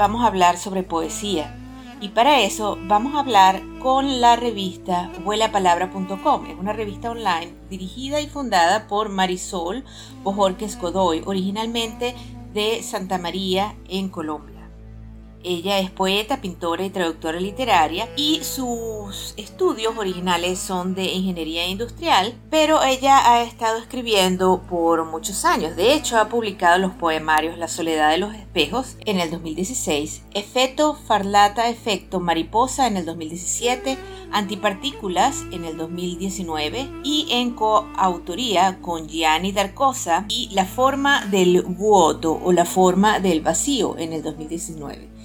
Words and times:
Vamos 0.00 0.22
a 0.22 0.28
hablar 0.28 0.56
sobre 0.56 0.82
poesía. 0.82 1.54
Y 2.00 2.08
para 2.08 2.40
eso 2.40 2.78
vamos 2.86 3.14
a 3.14 3.20
hablar 3.20 3.60
con 3.82 4.22
la 4.22 4.34
revista 4.34 5.12
vuelapalabra.com. 5.22 6.46
Es 6.46 6.58
una 6.58 6.72
revista 6.72 7.10
online 7.10 7.54
dirigida 7.68 8.18
y 8.22 8.26
fundada 8.26 8.88
por 8.88 9.10
Marisol 9.10 9.84
Bojorques 10.22 10.78
Godoy, 10.78 11.22
originalmente 11.26 12.14
de 12.54 12.82
Santa 12.82 13.18
María 13.18 13.76
en 13.90 14.08
Colombia. 14.08 14.59
Ella 15.42 15.78
es 15.78 15.90
poeta, 15.90 16.42
pintora 16.42 16.84
y 16.84 16.90
traductora 16.90 17.40
literaria 17.40 18.08
y 18.14 18.40
sus 18.44 19.32
estudios 19.38 19.96
originales 19.96 20.58
son 20.58 20.94
de 20.94 21.04
ingeniería 21.04 21.66
industrial, 21.66 22.34
pero 22.50 22.82
ella 22.82 23.32
ha 23.32 23.42
estado 23.42 23.78
escribiendo 23.78 24.62
por 24.68 25.06
muchos 25.06 25.46
años. 25.46 25.76
De 25.76 25.94
hecho, 25.94 26.18
ha 26.18 26.28
publicado 26.28 26.78
los 26.78 26.92
poemarios 26.92 27.56
La 27.56 27.68
soledad 27.68 28.10
de 28.10 28.18
los 28.18 28.34
espejos 28.34 28.96
en 29.06 29.18
el 29.18 29.30
2016, 29.30 30.24
Efecto 30.34 30.94
Farlata 30.94 31.70
Efecto 31.70 32.20
Mariposa 32.20 32.86
en 32.86 32.98
el 32.98 33.06
2017, 33.06 33.96
Antipartículas 34.32 35.44
en 35.52 35.64
el 35.64 35.76
2019 35.76 36.88
y 37.02 37.26
en 37.30 37.52
coautoría 37.52 38.78
con 38.80 39.08
Gianni 39.08 39.52
Darcosa 39.52 40.26
y 40.28 40.50
La 40.52 40.66
forma 40.66 41.24
del 41.26 41.62
vuoto 41.62 42.38
o 42.44 42.52
La 42.52 42.66
forma 42.66 43.20
del 43.20 43.40
vacío 43.40 43.96
en 43.98 44.12
el 44.12 44.22
2019. 44.22 45.19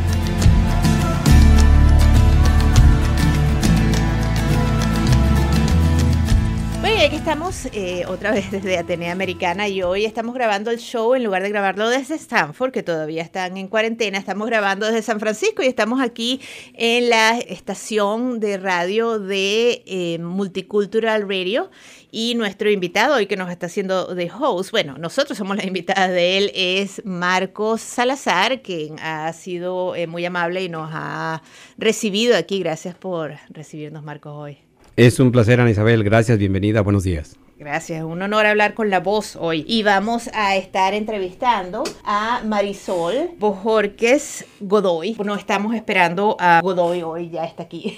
Bueno, 6.81 7.03
y 7.03 7.05
aquí 7.05 7.17
estamos 7.17 7.67
eh, 7.73 8.05
otra 8.07 8.31
vez 8.31 8.51
desde 8.53 8.79
Atenea 8.79 9.11
Americana 9.11 9.67
y 9.67 9.83
hoy 9.83 10.05
estamos 10.05 10.33
grabando 10.33 10.71
el 10.71 10.79
show 10.79 11.17
en 11.17 11.25
lugar 11.25 11.43
de 11.43 11.49
grabarlo 11.49 11.89
desde 11.89 12.15
Stanford, 12.15 12.71
que 12.71 12.85
todavía 12.85 13.21
están 13.23 13.57
en 13.57 13.67
cuarentena, 13.67 14.17
estamos 14.17 14.47
grabando 14.47 14.87
desde 14.87 15.03
San 15.03 15.19
Francisco 15.19 15.65
y 15.65 15.67
estamos 15.67 16.01
aquí 16.01 16.41
en 16.75 17.11
la 17.11 17.37
estación 17.37 18.39
de 18.39 18.59
radio 18.59 19.19
de 19.19 19.83
eh, 19.87 20.19
Multicultural 20.21 21.29
Radio 21.29 21.69
y 22.13 22.37
nuestro 22.37 22.71
invitado 22.71 23.17
hoy 23.17 23.27
que 23.27 23.37
nos 23.37 23.51
está 23.51 23.67
haciendo 23.67 24.15
de 24.15 24.31
host, 24.31 24.71
bueno, 24.71 24.99
nosotros 24.99 25.37
somos 25.37 25.57
la 25.57 25.67
invitada 25.67 26.07
de 26.07 26.39
él, 26.39 26.53
es 26.55 27.05
Marcos 27.05 27.81
Salazar, 27.81 28.63
quien 28.63 29.01
ha 29.01 29.33
sido 29.33 29.97
eh, 29.97 30.07
muy 30.07 30.25
amable 30.25 30.63
y 30.63 30.69
nos 30.69 30.91
ha 30.93 31.43
recibido 31.77 32.37
aquí. 32.37 32.61
Gracias 32.61 32.95
por 32.95 33.35
recibirnos, 33.51 34.05
Marcos, 34.05 34.33
hoy. 34.33 34.68
Es 34.99 35.21
un 35.21 35.31
placer, 35.31 35.61
Ana 35.61 35.71
Isabel. 35.71 36.03
Gracias, 36.03 36.39
bienvenida. 36.39 36.81
Buenos 36.81 37.05
días. 37.05 37.37
Gracias, 37.57 38.03
un 38.03 38.21
honor 38.21 38.47
hablar 38.47 38.75
con 38.75 38.91
la 38.91 38.99
voz 38.99 39.37
hoy. 39.37 39.65
Y 39.69 39.85
vamos 39.85 40.29
a 40.35 40.57
estar 40.57 40.93
entrevistando 40.93 41.85
a 42.03 42.43
Marisol 42.45 43.31
Bojorques 43.39 44.45
Godoy. 44.59 45.17
No 45.25 45.37
estamos 45.37 45.77
esperando 45.77 46.37
a 46.41 46.61
Godoy 46.65 47.03
hoy, 47.03 47.31
ya 47.31 47.45
está 47.45 47.63
aquí 47.63 47.97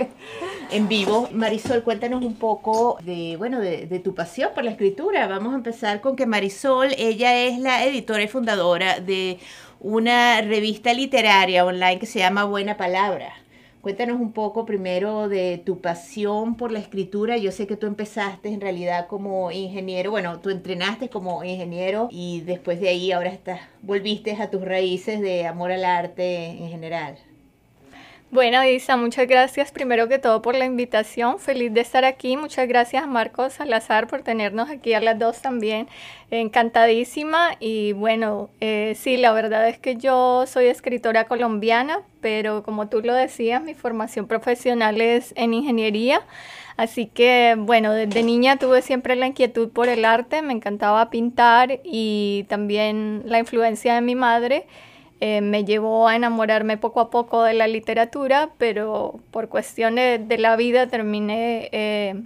en 0.70 0.88
vivo. 0.88 1.26
Marisol, 1.32 1.82
cuéntanos 1.82 2.22
un 2.22 2.34
poco 2.34 2.98
de, 3.02 3.36
bueno, 3.38 3.58
de, 3.58 3.86
de, 3.86 3.98
tu 3.98 4.14
pasión 4.14 4.50
por 4.54 4.62
la 4.62 4.72
escritura. 4.72 5.26
Vamos 5.28 5.54
a 5.54 5.56
empezar 5.56 6.02
con 6.02 6.16
que 6.16 6.26
Marisol, 6.26 6.88
ella 6.98 7.34
es 7.46 7.58
la 7.58 7.82
editora 7.86 8.22
y 8.22 8.28
fundadora 8.28 9.00
de 9.00 9.38
una 9.80 10.42
revista 10.42 10.92
literaria 10.92 11.64
online 11.64 11.98
que 11.98 12.04
se 12.04 12.18
llama 12.18 12.44
Buena 12.44 12.76
Palabra. 12.76 13.32
Cuéntanos 13.80 14.20
un 14.20 14.32
poco 14.32 14.66
primero 14.66 15.28
de 15.28 15.62
tu 15.64 15.80
pasión 15.80 16.56
por 16.56 16.72
la 16.72 16.80
escritura. 16.80 17.36
Yo 17.36 17.52
sé 17.52 17.66
que 17.66 17.76
tú 17.76 17.86
empezaste 17.86 18.48
en 18.48 18.60
realidad 18.60 19.06
como 19.06 19.50
ingeniero, 19.52 20.10
bueno, 20.10 20.40
tú 20.40 20.50
entrenaste 20.50 21.08
como 21.08 21.44
ingeniero 21.44 22.08
y 22.10 22.40
después 22.40 22.80
de 22.80 22.88
ahí 22.88 23.12
ahora 23.12 23.30
estás, 23.30 23.60
volviste 23.82 24.32
a 24.32 24.50
tus 24.50 24.62
raíces 24.62 25.20
de 25.20 25.46
amor 25.46 25.70
al 25.70 25.84
arte 25.84 26.46
en 26.48 26.68
general. 26.68 27.18
Bueno, 28.32 28.64
Isa, 28.64 28.96
muchas 28.96 29.28
gracias 29.28 29.70
primero 29.70 30.08
que 30.08 30.18
todo 30.18 30.42
por 30.42 30.56
la 30.56 30.64
invitación. 30.64 31.38
Feliz 31.38 31.72
de 31.72 31.80
estar 31.80 32.04
aquí. 32.04 32.36
Muchas 32.36 32.66
gracias, 32.66 33.06
Marcos 33.06 33.52
Salazar, 33.54 34.08
por 34.08 34.22
tenernos 34.22 34.68
aquí 34.68 34.94
a 34.94 35.00
las 35.00 35.16
dos 35.16 35.40
también. 35.40 35.86
Encantadísima. 36.32 37.52
Y 37.60 37.92
bueno, 37.92 38.50
eh, 38.60 38.94
sí, 38.98 39.16
la 39.16 39.32
verdad 39.32 39.68
es 39.68 39.78
que 39.78 39.94
yo 39.94 40.44
soy 40.48 40.66
escritora 40.66 41.24
colombiana, 41.24 42.00
pero 42.20 42.64
como 42.64 42.88
tú 42.88 43.00
lo 43.00 43.14
decías, 43.14 43.62
mi 43.62 43.74
formación 43.74 44.26
profesional 44.26 45.00
es 45.00 45.32
en 45.36 45.54
ingeniería. 45.54 46.20
Así 46.76 47.06
que, 47.06 47.54
bueno, 47.56 47.92
desde 47.92 48.24
niña 48.24 48.58
tuve 48.58 48.82
siempre 48.82 49.14
la 49.14 49.28
inquietud 49.28 49.70
por 49.70 49.88
el 49.88 50.04
arte, 50.04 50.42
me 50.42 50.52
encantaba 50.52 51.10
pintar 51.10 51.80
y 51.84 52.44
también 52.48 53.22
la 53.24 53.38
influencia 53.38 53.94
de 53.94 54.00
mi 54.00 54.16
madre 54.16 54.66
eh, 55.20 55.40
me 55.40 55.64
llevó 55.64 56.08
a 56.08 56.16
enamorarme 56.16 56.76
poco 56.76 57.00
a 57.00 57.10
poco 57.10 57.42
de 57.42 57.54
la 57.54 57.66
literatura, 57.66 58.50
pero 58.58 59.18
por 59.30 59.48
cuestiones 59.48 60.28
de 60.28 60.38
la 60.38 60.56
vida 60.56 60.88
terminé 60.88 61.70
eh, 61.72 62.22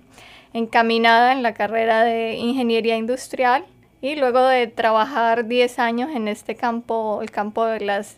encaminada 0.53 1.33
en 1.33 1.45
la 1.45 1.55
carrera 1.55 2.03
de 2.03 2.35
ingeniería 2.35 2.97
industrial 2.97 3.65
y 4.01 4.17
luego 4.17 4.45
de 4.45 4.67
trabajar 4.67 5.47
10 5.47 5.79
años 5.79 6.11
en 6.15 6.27
este 6.27 6.57
campo, 6.57 7.21
el 7.23 7.31
campo 7.31 7.65
de 7.65 7.81
las 7.81 8.17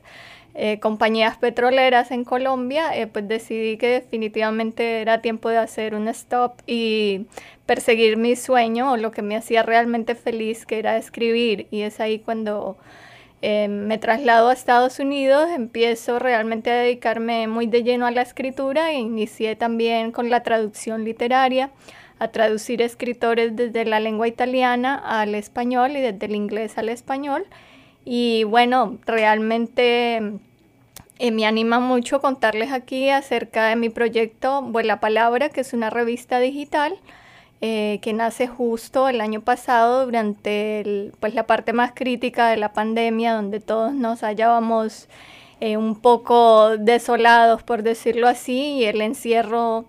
eh, 0.54 0.78
compañías 0.80 1.36
petroleras 1.36 2.10
en 2.10 2.24
Colombia, 2.24 2.92
pues 3.12 3.28
decidí 3.28 3.76
que 3.76 3.88
definitivamente 3.88 5.02
era 5.02 5.20
tiempo 5.20 5.50
de 5.50 5.58
hacer 5.58 5.94
un 5.94 6.08
stop 6.08 6.54
y 6.66 7.26
perseguir 7.66 8.16
mi 8.16 8.36
sueño 8.36 8.92
o 8.92 8.96
lo 8.96 9.10
que 9.10 9.22
me 9.22 9.36
hacía 9.36 9.62
realmente 9.62 10.14
feliz, 10.14 10.64
que 10.64 10.78
era 10.78 10.96
escribir. 10.96 11.66
Y 11.70 11.82
es 11.82 12.00
ahí 12.00 12.18
cuando 12.18 12.76
eh, 13.42 13.66
me 13.66 13.98
traslado 13.98 14.48
a 14.48 14.52
Estados 14.52 15.00
Unidos, 15.00 15.48
empiezo 15.50 16.20
realmente 16.20 16.70
a 16.70 16.76
dedicarme 16.76 17.48
muy 17.48 17.66
de 17.66 17.82
lleno 17.82 18.06
a 18.06 18.12
la 18.12 18.22
escritura 18.22 18.92
e 18.92 19.00
inicié 19.00 19.56
también 19.56 20.12
con 20.12 20.30
la 20.30 20.44
traducción 20.44 21.04
literaria, 21.04 21.70
a 22.20 22.28
traducir 22.28 22.80
escritores 22.82 23.56
desde 23.56 23.84
la 23.84 23.98
lengua 23.98 24.28
italiana 24.28 24.94
al 24.94 25.34
español 25.34 25.96
y 25.96 26.00
desde 26.00 26.26
el 26.26 26.36
inglés 26.36 26.78
al 26.78 26.88
español. 26.88 27.44
Y 28.04 28.44
bueno, 28.44 28.98
realmente 29.06 30.22
eh, 31.18 31.30
me 31.32 31.44
anima 31.44 31.80
mucho 31.80 32.20
contarles 32.20 32.70
aquí 32.70 33.10
acerca 33.10 33.66
de 33.66 33.74
mi 33.74 33.88
proyecto 33.88 34.62
Vuela 34.62 35.00
Palabra, 35.00 35.48
que 35.48 35.62
es 35.62 35.72
una 35.72 35.90
revista 35.90 36.38
digital 36.38 36.96
eh, 37.64 38.00
que 38.02 38.12
nace 38.12 38.48
justo 38.48 39.08
el 39.08 39.20
año 39.20 39.40
pasado 39.40 40.04
durante 40.04 41.12
pues, 41.20 41.32
la 41.32 41.46
parte 41.46 41.72
más 41.72 41.92
crítica 41.94 42.48
de 42.48 42.56
la 42.56 42.72
pandemia, 42.72 43.34
donde 43.34 43.60
todos 43.60 43.94
nos 43.94 44.24
hallábamos 44.24 45.08
eh, 45.60 45.76
un 45.76 45.94
poco 46.00 46.76
desolados, 46.76 47.62
por 47.62 47.84
decirlo 47.84 48.26
así, 48.26 48.78
y 48.78 48.84
el 48.86 49.00
encierro 49.00 49.84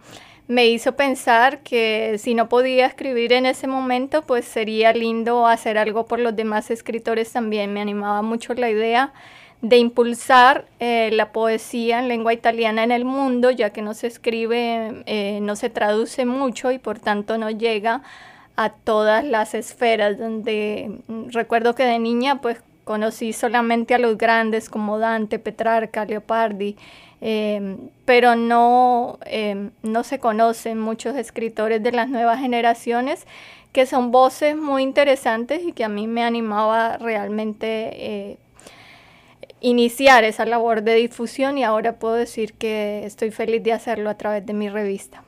me 0.47 0.67
hizo 0.67 0.95
pensar 0.95 1.63
que 1.63 2.17
si 2.19 2.35
no 2.35 2.47
podía 2.47 2.85
escribir 2.85 3.33
en 3.33 3.47
ese 3.47 3.65
momento, 3.65 4.21
pues 4.21 4.45
sería 4.45 4.93
lindo 4.93 5.47
hacer 5.47 5.79
algo 5.79 6.05
por 6.05 6.19
los 6.19 6.35
demás 6.35 6.69
escritores 6.69 7.31
también. 7.31 7.73
Me 7.73 7.81
animaba 7.81 8.21
mucho 8.21 8.53
la 8.53 8.69
idea 8.69 9.13
de 9.63 9.77
impulsar 9.77 10.65
eh, 10.81 11.09
la 11.13 11.31
poesía 11.31 11.99
en 11.99 12.09
lengua 12.09 12.33
italiana 12.33 12.83
en 12.83 12.91
el 12.91 13.05
mundo, 13.05 13.49
ya 13.49 13.69
que 13.69 13.81
no 13.81 13.93
se 13.93 14.07
escribe, 14.07 15.03
eh, 15.05 15.39
no 15.41 15.55
se 15.55 15.69
traduce 15.69 16.25
mucho 16.25 16.69
y 16.71 16.79
por 16.79 16.99
tanto 16.99 17.37
no 17.37 17.49
llega 17.49 18.03
a 18.57 18.69
todas 18.71 19.23
las 19.23 19.53
esferas, 19.53 20.17
donde 20.17 20.99
mm, 21.07 21.29
recuerdo 21.29 21.75
que 21.75 21.85
de 21.85 21.97
niña 21.97 22.41
pues 22.41 22.61
conocí 22.83 23.31
solamente 23.31 23.95
a 23.95 23.99
los 23.99 24.17
grandes 24.17 24.69
como 24.69 24.99
Dante, 24.99 25.39
Petrarca, 25.39 26.03
Leopardi, 26.03 26.75
em, 27.21 27.77
pero 28.03 28.35
no, 28.35 29.17
em, 29.25 29.71
no 29.81 30.03
se 30.03 30.19
conocen 30.19 30.77
muchos 30.77 31.15
escritores 31.15 31.81
de 31.81 31.93
las 31.93 32.09
nuevas 32.09 32.39
generaciones 32.39 33.25
que 33.71 33.85
son 33.85 34.11
voces 34.11 34.57
muy 34.57 34.83
interesantes 34.83 35.63
y 35.63 35.71
que 35.71 35.85
a 35.85 35.89
mí 35.89 36.05
me 36.07 36.23
animaba 36.23 36.97
realmente 36.97 37.91
eh, 37.93 38.37
iniciar 39.63 40.25
esa 40.25 40.45
labor 40.45 40.83
de 40.83 40.93
difusión 40.95 41.57
y 41.57 41.63
ahora 41.63 41.93
puedo 41.93 42.15
decir 42.15 42.53
que 42.53 43.05
estoy 43.05 43.31
feliz 43.31 43.63
de 43.63 43.73
hacerlo 43.73 44.09
a 44.09 44.17
través 44.17 44.45
de 44.45 44.53
mi 44.53 44.69
revista. 44.69 45.23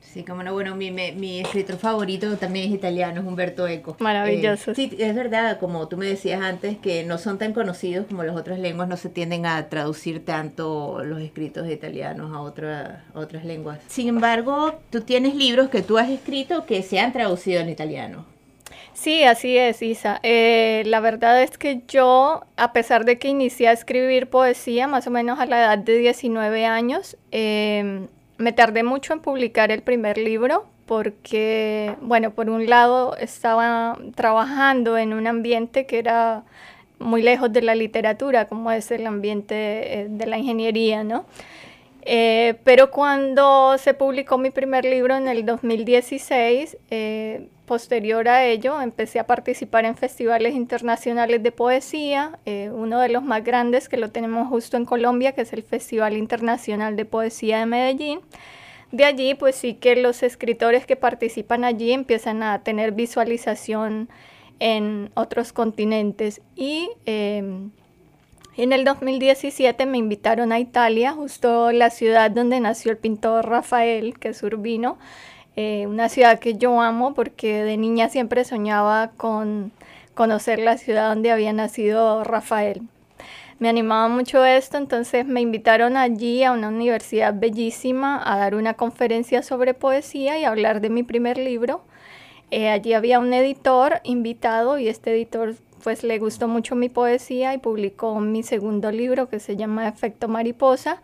Sí, 0.00 0.24
como 0.24 0.42
no, 0.42 0.52
bueno, 0.52 0.76
mi, 0.76 0.90
mi, 0.90 1.40
escritor 1.40 1.78
favorito 1.78 2.36
también 2.36 2.68
es 2.68 2.74
italiano, 2.74 3.22
es 3.22 3.26
Humberto 3.26 3.66
Eco. 3.66 3.96
Maravilloso. 3.98 4.72
Eh, 4.72 4.74
sí, 4.74 4.94
es 4.98 5.14
verdad, 5.14 5.58
como 5.58 5.88
tú 5.88 5.96
me 5.96 6.04
decías 6.04 6.42
antes, 6.42 6.76
que 6.76 7.02
no 7.02 7.16
son 7.16 7.38
tan 7.38 7.54
conocidos 7.54 8.06
como 8.06 8.22
las 8.22 8.36
otras 8.36 8.58
lenguas, 8.58 8.88
no 8.88 8.98
se 8.98 9.08
tienden 9.08 9.46
a 9.46 9.70
traducir 9.70 10.22
tanto 10.22 11.02
los 11.02 11.22
escritos 11.22 11.66
italianos 11.66 12.30
a, 12.36 12.40
otra, 12.40 13.06
a 13.14 13.18
otras 13.18 13.46
lenguas. 13.46 13.80
Sin 13.88 14.06
embargo, 14.06 14.78
tú 14.90 15.00
tienes 15.00 15.34
libros 15.34 15.70
que 15.70 15.80
tú 15.80 15.96
has 15.96 16.10
escrito 16.10 16.66
que 16.66 16.82
se 16.82 17.00
han 17.00 17.14
traducido 17.14 17.62
en 17.62 17.70
italiano. 17.70 18.26
Sí, 18.94 19.24
así 19.24 19.56
es, 19.56 19.80
Isa. 19.82 20.20
Eh, 20.22 20.82
la 20.86 21.00
verdad 21.00 21.42
es 21.42 21.56
que 21.56 21.82
yo, 21.88 22.42
a 22.56 22.72
pesar 22.72 23.04
de 23.04 23.18
que 23.18 23.28
inicié 23.28 23.68
a 23.68 23.72
escribir 23.72 24.28
poesía 24.28 24.86
más 24.86 25.06
o 25.06 25.10
menos 25.10 25.40
a 25.40 25.46
la 25.46 25.58
edad 25.60 25.78
de 25.78 25.96
19 25.98 26.66
años, 26.66 27.16
em, 27.30 28.08
me 28.36 28.52
tardé 28.52 28.82
mucho 28.82 29.14
en 29.14 29.20
publicar 29.20 29.70
el 29.72 29.82
primer 29.82 30.18
libro 30.18 30.66
porque, 30.86 31.94
bueno, 32.02 32.32
por 32.32 32.50
un 32.50 32.66
lado 32.68 33.16
estaba 33.16 33.96
trabajando 34.14 34.98
en 34.98 35.14
un 35.14 35.26
ambiente 35.26 35.86
que 35.86 35.98
era 35.98 36.44
muy 36.98 37.22
lejos 37.22 37.52
de 37.52 37.62
la 37.62 37.74
literatura, 37.74 38.46
como 38.46 38.70
es 38.72 38.90
el 38.90 39.06
ambiente 39.06 40.00
eh, 40.02 40.06
de 40.10 40.26
la 40.26 40.38
ingeniería, 40.38 41.02
¿no? 41.02 41.24
Eh, 42.04 42.58
pero 42.64 42.90
cuando 42.90 43.78
se 43.78 43.94
publicó 43.94 44.36
mi 44.36 44.50
primer 44.50 44.84
libro 44.84 45.16
en 45.16 45.28
el 45.28 45.46
2016, 45.46 46.76
eh, 46.90 47.48
posterior 47.64 48.28
a 48.28 48.44
ello 48.44 48.80
empecé 48.80 49.20
a 49.20 49.26
participar 49.26 49.84
en 49.84 49.96
festivales 49.96 50.54
internacionales 50.54 51.42
de 51.42 51.52
poesía, 51.52 52.38
eh, 52.44 52.70
uno 52.74 52.98
de 52.98 53.08
los 53.08 53.22
más 53.22 53.44
grandes 53.44 53.88
que 53.88 53.96
lo 53.96 54.10
tenemos 54.10 54.48
justo 54.48 54.76
en 54.76 54.84
Colombia, 54.84 55.32
que 55.32 55.42
es 55.42 55.52
el 55.52 55.62
Festival 55.62 56.16
Internacional 56.16 56.96
de 56.96 57.04
Poesía 57.04 57.60
de 57.60 57.66
Medellín. 57.66 58.20
De 58.90 59.04
allí, 59.04 59.34
pues 59.34 59.54
sí 59.54 59.74
que 59.74 59.96
los 59.96 60.22
escritores 60.22 60.84
que 60.86 60.96
participan 60.96 61.64
allí 61.64 61.92
empiezan 61.92 62.42
a 62.42 62.62
tener 62.62 62.92
visualización 62.92 64.08
en 64.58 65.10
otros 65.14 65.52
continentes 65.52 66.42
y 66.56 66.90
em, 67.06 67.70
en 68.56 68.72
el 68.72 68.84
2017 68.84 69.86
me 69.86 69.98
invitaron 69.98 70.52
a 70.52 70.58
Italia, 70.58 71.12
justo 71.12 71.72
la 71.72 71.90
ciudad 71.90 72.30
donde 72.30 72.60
nació 72.60 72.90
el 72.90 72.98
pintor 72.98 73.48
Rafael, 73.48 74.18
que 74.18 74.28
es 74.28 74.42
Urbino, 74.42 74.98
eh, 75.56 75.86
una 75.86 76.08
ciudad 76.08 76.38
que 76.38 76.54
yo 76.54 76.80
amo 76.80 77.14
porque 77.14 77.64
de 77.64 77.76
niña 77.76 78.08
siempre 78.08 78.44
soñaba 78.44 79.12
con 79.16 79.72
conocer 80.14 80.58
la 80.58 80.76
ciudad 80.76 81.08
donde 81.08 81.30
había 81.30 81.52
nacido 81.52 82.24
Rafael. 82.24 82.82
Me 83.58 83.68
animaba 83.68 84.08
mucho 84.08 84.44
esto, 84.44 84.76
entonces 84.76 85.24
me 85.24 85.40
invitaron 85.40 85.96
allí 85.96 86.42
a 86.42 86.52
una 86.52 86.68
universidad 86.68 87.32
bellísima 87.34 88.20
a 88.24 88.36
dar 88.36 88.54
una 88.54 88.74
conferencia 88.74 89.42
sobre 89.42 89.72
poesía 89.72 90.38
y 90.38 90.44
hablar 90.44 90.80
de 90.80 90.90
mi 90.90 91.04
primer 91.04 91.38
libro. 91.38 91.82
Eh, 92.50 92.68
allí 92.68 92.92
había 92.92 93.18
un 93.18 93.32
editor 93.32 94.00
invitado 94.02 94.78
y 94.78 94.88
este 94.88 95.12
editor 95.12 95.54
pues 95.82 96.04
le 96.04 96.18
gustó 96.18 96.48
mucho 96.48 96.74
mi 96.74 96.88
poesía 96.88 97.54
y 97.54 97.58
publicó 97.58 98.20
mi 98.20 98.42
segundo 98.42 98.90
libro 98.90 99.28
que 99.28 99.40
se 99.40 99.56
llama 99.56 99.88
Efecto 99.88 100.28
Mariposa. 100.28 101.02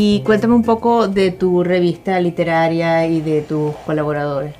Y 0.05 0.19
cuéntame 0.25 0.53
un 0.53 0.63
poco 0.63 1.07
de 1.07 1.31
tu 1.31 1.63
revista 1.63 2.19
literaria 2.19 3.07
y 3.07 3.21
de 3.21 3.41
tus 3.41 3.73
colaboradores. 3.85 4.53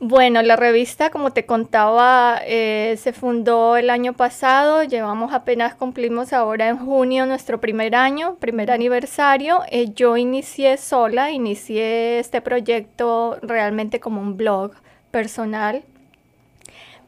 Bueno, 0.00 0.40
la 0.40 0.56
revista, 0.56 1.10
como 1.10 1.30
te 1.30 1.44
contaba, 1.44 2.40
eh, 2.42 2.96
se 2.98 3.12
fundó 3.12 3.76
el 3.76 3.90
año 3.90 4.14
pasado, 4.14 4.82
llevamos 4.82 5.34
apenas, 5.34 5.74
cumplimos 5.74 6.32
ahora 6.32 6.70
en 6.70 6.78
junio 6.78 7.26
nuestro 7.26 7.60
primer 7.60 7.94
año, 7.94 8.36
primer 8.36 8.70
aniversario. 8.70 9.60
Eh, 9.70 9.92
yo 9.94 10.16
inicié 10.16 10.78
sola, 10.78 11.30
inicié 11.32 12.18
este 12.18 12.40
proyecto 12.40 13.36
realmente 13.42 14.00
como 14.00 14.22
un 14.22 14.38
blog 14.38 14.72
personal, 15.10 15.82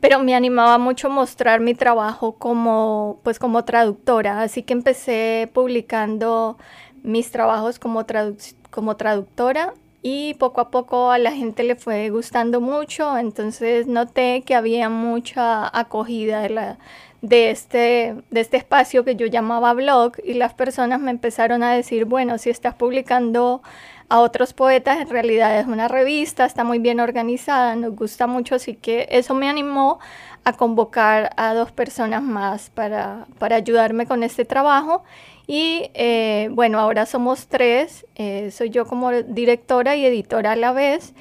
pero 0.00 0.18
me 0.18 0.34
animaba 0.34 0.76
mucho 0.76 1.08
mostrar 1.08 1.60
mi 1.60 1.74
trabajo 1.74 2.32
como, 2.32 3.20
pues, 3.22 3.38
como 3.38 3.64
traductora, 3.64 4.42
así 4.42 4.62
que 4.62 4.74
empecé 4.74 5.50
publicando 5.54 6.58
mis 7.02 7.30
trabajos 7.30 7.78
como, 7.78 8.04
traductora 8.04 9.74
y 10.02 10.34
poco 10.34 10.60
a 10.60 10.70
poco 10.70 11.10
a 11.10 11.18
la 11.18 11.32
gente 11.32 11.64
le 11.64 11.76
fue 11.76 12.10
gustando 12.10 12.60
mucho, 12.60 13.18
entonces 13.18 13.86
noté 13.86 14.42
que 14.42 14.54
había 14.54 14.88
mucha 14.88 15.76
acogida 15.76 16.40
de, 16.40 16.50
la, 16.50 16.78
de, 17.20 17.50
este, 17.50 18.14
de 18.30 18.40
este 18.40 18.56
espacio 18.56 19.04
que 19.04 19.16
yo 19.16 19.26
llamaba 19.26 19.74
blog 19.74 20.12
y 20.24 20.34
las 20.34 20.54
personas 20.54 21.00
me 21.00 21.10
empezaron 21.10 21.62
a 21.62 21.72
decir, 21.72 22.04
bueno, 22.04 22.38
si 22.38 22.50
estás 22.50 22.74
publicando 22.74 23.62
a 24.08 24.20
otros 24.20 24.54
poetas, 24.54 25.00
en 25.00 25.10
realidad 25.10 25.58
es 25.58 25.66
una 25.66 25.88
revista, 25.88 26.46
está 26.46 26.64
muy 26.64 26.78
bien 26.78 27.00
organizada, 27.00 27.76
nos 27.76 27.94
gusta 27.94 28.26
mucho, 28.26 28.54
así 28.54 28.74
que 28.74 29.06
eso 29.10 29.34
me 29.34 29.48
animó 29.48 29.98
a 30.44 30.54
convocar 30.54 31.30
a 31.36 31.52
dos 31.52 31.72
personas 31.72 32.22
más 32.22 32.70
para, 32.70 33.26
para 33.38 33.56
ayudarme 33.56 34.06
con 34.06 34.22
este 34.22 34.44
trabajo 34.46 35.04
y 35.50 35.90
eh, 35.94 36.50
bueno, 36.52 36.78
ahora 36.78 37.06
somos 37.06 37.48
tres, 37.48 38.04
eh, 38.16 38.50
soy 38.50 38.68
yo 38.68 38.86
como 38.86 39.10
directora 39.10 39.96
y 39.96 40.04
editora 40.04 40.52
a 40.52 40.56
la 40.56 40.72
vez. 40.72 41.14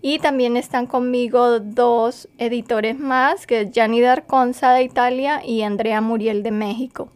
Y 0.00 0.20
también 0.20 0.56
están 0.56 0.86
conmigo 0.86 1.58
dos 1.58 2.28
editores 2.38 2.98
más, 2.98 3.46
que 3.46 3.62
es 3.62 3.70
Gianni 3.72 4.00
D'Arconza 4.00 4.72
de 4.72 4.84
Italia 4.84 5.42
y 5.44 5.62
Andrea 5.62 6.00
Muriel 6.00 6.44
de 6.44 6.52
México. 6.52 7.08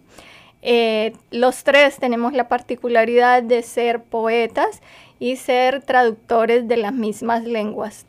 Eh, 0.63 1.13
los 1.31 1.63
tres 1.63 1.99
tenemos 1.99 2.33
la 2.33 2.49
particularidad 2.49 3.45
de 3.45 3.63
ser 3.63 4.03
poetas 4.03 4.83
y 5.21 5.37
ser 5.37 5.83
traductores 5.83 6.67
de 6.67 6.79
las 6.79 6.93
mismas 6.93 7.45
lenguas. 7.45 8.07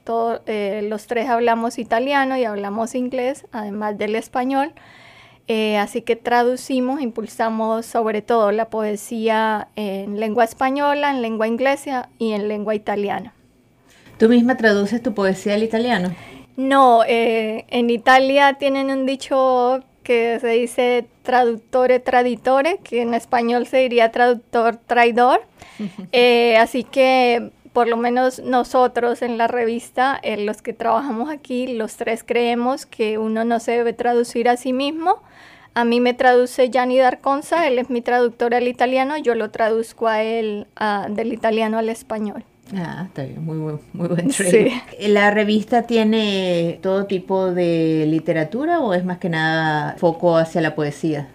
los 0.47 1.07
tres 1.07 1.29
hablamos 1.29 1.77
italiano 1.77 2.37
y 2.37 2.45
hablamos 2.45 2.95
inglés, 2.95 3.45
además 3.51 3.99
del 3.99 4.15
español. 4.15 4.73
Eh, 5.47 5.77
así 5.77 6.01
que 6.01 6.17
traducimos, 6.17 6.99
impulsamos 7.01 7.85
sobre 7.85 8.21
todo 8.21 8.51
la 8.51 8.69
poesía 8.69 9.69
en 9.75 10.19
lengua 10.19 10.43
española, 10.43 11.09
en 11.09 11.21
lengua 11.21 11.47
inglesa 11.47 12.09
y 12.19 12.33
en 12.33 12.49
lengua 12.49 12.75
italiana. 12.75 13.33
¿Tú 14.17 14.27
misma 14.27 14.57
traduces 14.57 15.01
tu 15.01 15.13
poesía 15.13 15.53
al 15.53 15.63
italiano? 15.63 16.13
No, 16.57 17.03
eh, 17.05 17.65
en 17.69 17.89
Italia 17.89 18.55
tienen 18.55 18.89
un 18.89 19.05
dicho 19.05 19.83
que 20.03 20.39
se 20.41 20.47
dice 20.47 21.05
traductore 21.23 21.99
traditore, 21.99 22.79
que 22.83 23.01
en 23.01 23.13
español 23.13 23.67
se 23.67 23.77
diría 23.77 24.11
traductor 24.11 24.77
traidor. 24.77 25.41
Eh, 26.11 26.57
así 26.57 26.83
que 26.83 27.51
por 27.71 27.87
lo 27.87 27.97
menos 27.97 28.39
nosotros 28.39 29.21
en 29.21 29.37
la 29.37 29.47
revista, 29.47 30.19
los 30.39 30.63
que 30.63 30.73
trabajamos 30.73 31.29
aquí, 31.29 31.67
los 31.67 31.95
tres 31.95 32.23
creemos 32.23 32.87
que 32.87 33.19
uno 33.19 33.45
no 33.45 33.59
se 33.59 33.73
debe 33.73 33.93
traducir 33.93 34.49
a 34.49 34.57
sí 34.57 34.73
mismo, 34.73 35.21
a 35.77 35.85
mí 35.85 35.99
me 35.99 36.15
traduce 36.15 36.71
Gianni 36.71 36.97
D'Arconza, 36.97 37.67
él 37.67 37.77
es 37.77 37.91
mi 37.91 38.01
traductor 38.01 38.55
al 38.55 38.67
italiano, 38.67 39.15
yo 39.15 39.35
lo 39.35 39.51
traduzco 39.51 40.07
a 40.07 40.23
él 40.23 40.65
del 41.11 41.31
italiano 41.31 41.77
al 41.77 41.89
español. 41.89 42.43
Ah, 42.75 43.03
está 43.05 43.25
bien, 43.25 43.45
muy, 43.45 43.57
muy, 43.57 43.75
muy 43.93 44.07
buen 44.07 44.27
trade. 44.29 44.81
¿La 45.01 45.29
revista 45.29 45.83
tiene 45.83 46.79
todo 46.81 47.05
tipo 47.05 47.53
de 47.53 48.07
literatura 48.07 48.79
o 48.79 48.95
es 48.95 49.05
más 49.05 49.19
que 49.19 49.29
nada 49.29 49.95
foco 49.99 50.37
hacia 50.37 50.61
la 50.61 50.73
poesía? 50.73 51.27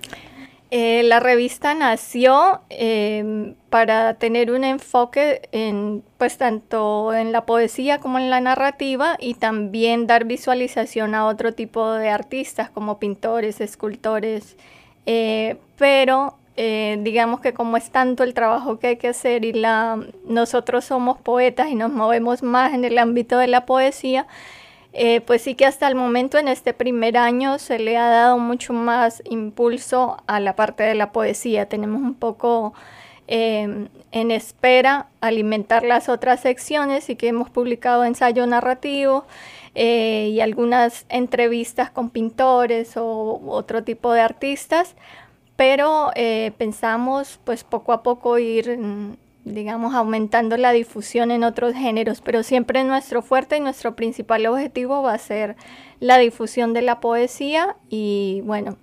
Eh, 0.75 1.03
la 1.03 1.21
revista 1.21 1.75
nació 1.75 2.63
em, 2.71 3.57
para 3.69 4.15
tener 4.15 4.51
un 4.51 4.65
enfoque 4.65 5.43
en, 5.53 6.03
pues, 6.17 6.39
tanto 6.39 7.13
en 7.13 7.31
la 7.31 7.45
poesía 7.45 7.99
como 7.99 8.19
en 8.19 8.31
la 8.31 8.41
narrativa 8.41 9.19
y 9.21 9.35
también 9.35 10.07
dar 10.07 10.25
visualización 10.25 11.15
a 11.15 11.27
otro 11.27 11.53
tipo 11.53 11.93
de 11.93 12.09
artistas 12.09 12.71
como 12.71 12.99
pintores, 12.99 13.61
escultores, 13.61 14.57
eh, 15.05 15.59
pero 15.77 16.39
eh, 16.57 16.97
digamos 17.03 17.41
que 17.43 17.53
como 17.53 17.77
es 17.77 17.91
tanto 17.91 18.23
el 18.23 18.33
trabajo 18.33 18.79
que 18.79 18.87
hay 18.87 18.97
que 18.97 19.09
hacer 19.09 19.45
y 19.45 19.53
la, 19.53 20.03
nosotros 20.25 20.87
somos 20.87 21.19
poetas 21.21 21.69
y 21.69 21.75
nos 21.75 21.93
movemos 21.93 22.43
más 22.43 22.73
en 22.73 22.87
el 22.87 22.97
ámbito 22.97 23.37
de 23.37 23.49
la 23.49 23.67
poesía, 23.67 24.27
eh, 24.93 25.23
pues 25.23 25.43
sí 25.43 25.55
que 25.55 25.65
hasta 25.65 25.89
el 25.89 25.95
momento 25.95 26.39
en 26.39 26.49
este 26.49 26.75
primer 26.75 27.17
año 27.17 27.59
se 27.59 27.79
le 27.79 27.97
ha 27.97 28.09
dado 28.09 28.39
mucho 28.39 28.75
más 28.75 29.23
impulso 29.25 30.19
a 30.27 30.39
la 30.39 30.55
parte 30.55 30.83
de 30.83 30.95
la 30.95 31.13
poesía. 31.13 31.69
Tenemos 31.69 32.03
un 32.03 32.15
poco 32.15 32.75
em, 33.27 33.89
en 34.11 34.31
espera 34.31 35.09
alimentar 35.21 35.85
las 35.85 36.09
otras 36.11 36.41
secciones 36.41 37.09
y 37.09 37.17
que 37.17 37.29
hemos 37.29 37.49
publicado 37.51 38.05
ensayo 38.05 38.47
narrativo 38.47 39.25
eh, 39.75 40.29
y 40.33 40.41
algunas 40.41 41.07
entrevistas 41.09 41.91
con 41.91 42.11
pintores 42.11 42.97
o 42.97 43.41
otro 43.47 43.85
tipo 43.85 44.13
de 44.13 44.21
artistas, 44.21 44.95
pero 45.57 46.11
eh, 46.15 46.53
pensamos 46.59 47.41
pues 47.45 47.65
poco 47.65 47.93
a 47.93 48.03
poco 48.03 48.39
ir 48.39 48.79
mm, 48.79 49.17
digamos, 49.45 49.95
aumentando 49.95 50.57
la 50.57 50.73
difusión 50.73 51.31
en 51.31 51.45
otros 51.45 51.75
géneros, 51.75 52.21
pero 52.21 52.43
siempre 52.43 52.85
nuestro 52.85 53.23
fuerte 53.23 53.57
y 53.57 53.61
nuestro 53.61 53.97
principal 53.97 54.47
objetivo 54.47 55.03
va 55.03 55.15
a 55.15 55.19
ser 55.19 55.57
la 56.01 56.19
difusión 56.19 56.73
de 56.73 56.83
la 56.83 57.01
poesía 57.01 57.77
y 57.89 58.43
bueno, 58.45 58.77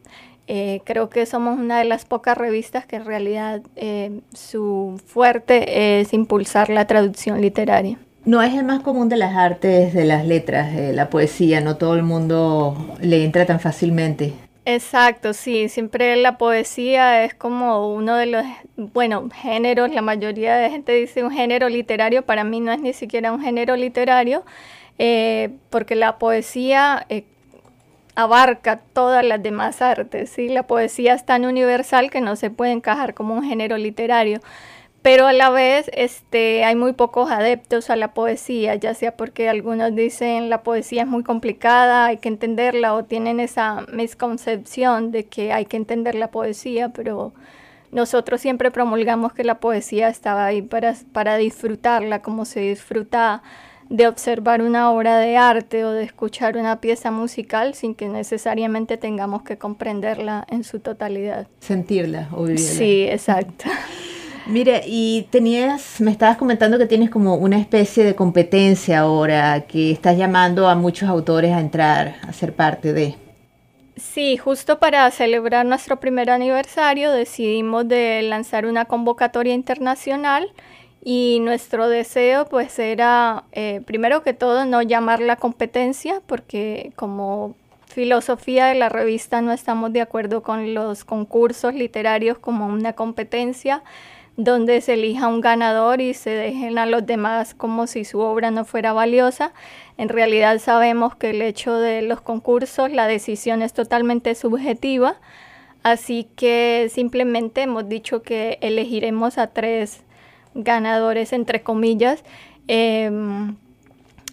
eh, 0.47 0.81
creo 0.83 1.09
que 1.09 1.25
somos 1.25 1.59
una 1.59 1.77
de 1.77 1.85
las 1.85 2.05
pocas 2.05 2.37
revistas 2.37 2.85
que 2.85 2.95
en 2.95 3.05
realidad 3.05 3.61
eh, 3.75 4.21
su 4.33 4.99
fuerte 5.05 5.99
es 5.99 6.13
impulsar 6.13 6.69
la 6.69 6.87
traducción 6.87 7.39
literaria. 7.41 7.99
No 8.25 8.41
es 8.41 8.53
el 8.53 8.65
más 8.65 8.81
común 8.81 9.09
de 9.09 9.17
las 9.17 9.35
artes, 9.35 9.93
de 9.93 10.05
las 10.05 10.25
letras, 10.25 10.73
la 10.93 11.09
poesía, 11.09 11.61
no 11.61 11.77
todo 11.77 11.95
el 11.95 12.03
mundo 12.03 12.95
le 12.99 13.23
entra 13.23 13.45
tan 13.45 13.59
fácilmente. 13.59 14.33
Exacto, 14.65 15.33
sí, 15.33 15.67
siempre 15.69 16.15
la 16.15 16.37
poesía 16.37 17.23
es 17.23 17.33
como 17.33 17.91
uno 17.93 18.15
de 18.17 18.25
los, 18.27 18.45
bueno, 18.75 19.27
géneros, 19.33 19.89
la 19.91 20.01
mayoría 20.01 20.55
de 20.57 20.69
gente 20.69 20.91
dice 20.93 21.23
un 21.23 21.31
género 21.31 21.69
literario, 21.69 22.23
para 22.23 22.43
mí 22.43 22.59
no 22.59 22.71
es 22.71 22.79
ni 22.79 22.93
siquiera 22.93 23.31
un 23.31 23.41
género 23.41 23.75
literario, 23.75 24.43
eh, 24.99 25.49
porque 25.71 25.95
la 25.95 26.19
poesía 26.19 27.05
eh, 27.09 27.23
abarca 28.15 28.81
todas 28.93 29.25
las 29.25 29.41
demás 29.41 29.81
artes, 29.81 30.29
¿sí? 30.31 30.49
La 30.49 30.63
poesía 30.63 31.13
es 31.15 31.25
tan 31.25 31.45
universal 31.45 32.11
que 32.11 32.21
no 32.21 32.35
se 32.35 32.51
puede 32.51 32.71
encajar 32.73 33.13
como 33.15 33.35
un 33.35 33.43
género 33.43 33.77
literario 33.77 34.39
pero 35.01 35.27
a 35.27 35.33
la 35.33 35.49
vez 35.49 35.89
este, 35.93 36.65
hay 36.65 36.75
muy 36.75 36.93
pocos 36.93 37.31
adeptos 37.31 37.89
a 37.89 37.95
la 37.95 38.13
poesía, 38.13 38.75
ya 38.75 38.93
sea 38.93 39.15
porque 39.15 39.47
algunos 39.47 39.95
dicen 39.95 40.49
la 40.49 40.61
poesía 40.61 41.03
es 41.03 41.07
muy 41.07 41.23
complicada, 41.23 42.07
hay 42.07 42.17
que 42.17 42.27
entenderla, 42.27 42.93
o 42.93 43.05
tienen 43.05 43.39
esa 43.39 43.85
misconcepción 43.93 45.11
de 45.11 45.25
que 45.25 45.53
hay 45.53 45.65
que 45.65 45.77
entender 45.77 46.15
la 46.15 46.31
poesía, 46.31 46.89
pero 46.89 47.33
nosotros 47.91 48.41
siempre 48.41 48.71
promulgamos 48.71 49.33
que 49.33 49.43
la 49.43 49.59
poesía 49.59 50.09
estaba 50.09 50.45
ahí 50.45 50.61
para, 50.61 50.93
para 51.13 51.37
disfrutarla, 51.37 52.21
como 52.21 52.45
se 52.45 52.59
disfruta 52.59 53.41
de 53.89 54.07
observar 54.07 54.61
una 54.61 54.91
obra 54.91 55.17
de 55.17 55.37
arte 55.37 55.83
o 55.83 55.91
de 55.91 56.03
escuchar 56.03 56.57
una 56.57 56.79
pieza 56.79 57.09
musical 57.09 57.73
sin 57.73 57.95
que 57.95 58.07
necesariamente 58.07 58.97
tengamos 58.97 59.41
que 59.41 59.57
comprenderla 59.57 60.45
en 60.49 60.63
su 60.63 60.79
totalidad. 60.79 61.47
Sentirla 61.59 62.29
o 62.33 62.43
vivirla. 62.43 62.65
Sí, 62.65 63.03
exacto. 63.09 63.65
Mira, 64.49 64.81
y 64.83 65.27
tenías, 65.29 66.01
me 66.01 66.09
estabas 66.09 66.37
comentando 66.37 66.79
que 66.79 66.87
tienes 66.87 67.11
como 67.11 67.35
una 67.35 67.59
especie 67.59 68.03
de 68.03 68.15
competencia 68.15 69.01
ahora, 69.01 69.61
que 69.67 69.91
estás 69.91 70.17
llamando 70.17 70.67
a 70.67 70.73
muchos 70.73 71.07
autores 71.07 71.53
a 71.53 71.59
entrar, 71.59 72.15
a 72.27 72.33
ser 72.33 72.53
parte 72.53 72.91
de. 72.91 73.15
Sí, 73.95 74.37
justo 74.37 74.79
para 74.79 75.11
celebrar 75.11 75.67
nuestro 75.67 75.99
primer 75.99 76.31
aniversario 76.31 77.11
decidimos 77.11 77.87
de 77.87 78.23
lanzar 78.23 78.65
una 78.65 78.85
convocatoria 78.85 79.53
internacional 79.53 80.51
y 81.03 81.39
nuestro 81.41 81.87
deseo 81.87 82.45
pues 82.45 82.79
era, 82.79 83.43
eh, 83.51 83.81
primero 83.85 84.23
que 84.23 84.33
todo, 84.33 84.65
no 84.65 84.81
llamar 84.81 85.19
la 85.19 85.35
competencia, 85.35 86.21
porque 86.25 86.91
como 86.95 87.55
filosofía 87.85 88.65
de 88.65 88.75
la 88.75 88.89
revista 88.89 89.41
no 89.41 89.51
estamos 89.51 89.93
de 89.93 90.01
acuerdo 90.01 90.41
con 90.41 90.73
los 90.73 91.03
concursos 91.03 91.75
literarios 91.75 92.39
como 92.39 92.65
una 92.67 92.93
competencia 92.93 93.83
donde 94.39 94.79
se 94.79 94.93
elija 94.93 95.27
un 95.27 95.41
ganador 95.41 95.99
y 95.99 96.13
se 96.13 96.29
dejen 96.29 96.77
a 96.77 96.85
los 96.85 97.05
demás 97.05 97.53
como 97.53 97.87
si 97.87 98.05
su 98.05 98.19
obra 98.19 98.51
no 98.51 98.63
fuera 98.63 98.93
valiosa. 98.93 99.51
En 99.97 100.07
realidad 100.07 100.59
sabemos 100.59 101.13
que 101.13 101.31
el 101.31 101.41
hecho 101.41 101.77
de 101.77 102.01
los 102.01 102.21
concursos, 102.21 102.89
la 102.89 103.05
decisión 103.05 103.61
es 103.61 103.73
totalmente 103.73 104.33
subjetiva, 104.35 105.17
así 105.83 106.29
que 106.37 106.89
simplemente 106.89 107.63
hemos 107.63 107.89
dicho 107.89 108.21
que 108.21 108.57
elegiremos 108.61 109.37
a 109.37 109.47
tres 109.47 110.03
ganadores, 110.55 111.33
entre 111.33 111.61
comillas. 111.61 112.23
Em, 112.69 113.57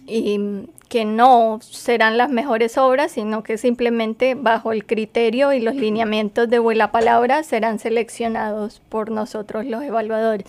y 0.07 0.39
que 0.89 1.05
no 1.05 1.59
serán 1.61 2.17
las 2.17 2.29
mejores 2.29 2.77
obras, 2.77 3.11
sino 3.11 3.43
que 3.43 3.57
simplemente 3.57 4.35
bajo 4.35 4.71
el 4.71 4.85
criterio 4.85 5.53
y 5.53 5.59
los 5.59 5.75
lineamientos 5.75 6.49
de 6.49 6.59
Vuela 6.59 6.91
Palabra 6.91 7.43
serán 7.43 7.79
seleccionados 7.79 8.81
por 8.89 9.11
nosotros 9.11 9.65
los 9.65 9.83
evaluadores. 9.83 10.47